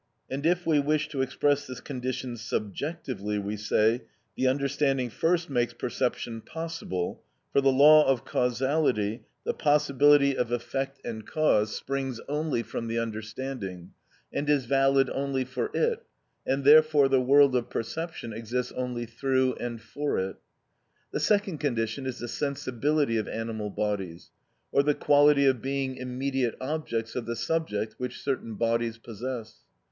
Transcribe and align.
And 0.31 0.47
if 0.47 0.65
we 0.65 0.79
wish 0.79 1.09
to 1.09 1.21
express 1.21 1.67
this 1.67 1.79
condition 1.79 2.35
subjectively 2.35 3.37
we 3.37 3.55
say: 3.55 4.01
The 4.35 4.47
understanding 4.47 5.11
first 5.11 5.47
makes 5.47 5.73
perception 5.75 6.41
possible; 6.41 7.21
for 7.53 7.61
the 7.61 7.69
law 7.71 8.07
of 8.07 8.25
causality, 8.25 9.21
the 9.43 9.53
possibility 9.53 10.35
of 10.35 10.51
effect 10.51 10.99
and 11.05 11.23
cause, 11.27 11.75
springs 11.75 12.19
only 12.27 12.63
from 12.63 12.87
the 12.87 12.97
understanding, 12.97 13.91
and 14.33 14.49
is 14.49 14.65
valid 14.65 15.07
only 15.11 15.45
for 15.45 15.69
it, 15.75 16.01
and 16.47 16.63
therefore 16.65 17.07
the 17.07 17.21
world 17.21 17.55
of 17.55 17.69
perception 17.69 18.33
exists 18.33 18.71
only 18.71 19.05
through 19.05 19.53
and 19.59 19.83
for 19.83 20.17
it. 20.17 20.37
The 21.11 21.19
second 21.19 21.59
condition 21.59 22.07
is 22.07 22.17
the 22.17 22.27
sensibility 22.27 23.17
of 23.17 23.27
animal 23.27 23.69
bodies, 23.69 24.31
or 24.71 24.81
the 24.81 24.95
quality 24.95 25.45
of 25.45 25.61
being 25.61 25.97
immediate 25.97 26.55
objects 26.59 27.15
of 27.15 27.27
the 27.27 27.35
subject 27.35 27.93
which 27.99 28.19
certain 28.23 28.55
bodies 28.55 28.97
possess. 28.97 29.59